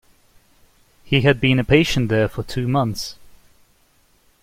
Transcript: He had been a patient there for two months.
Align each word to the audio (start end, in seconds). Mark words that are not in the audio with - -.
He 1.03 1.21
had 1.21 1.39
been 1.39 1.59
a 1.59 1.63
patient 1.63 2.09
there 2.09 2.27
for 2.27 2.41
two 2.41 2.67
months. 2.67 3.19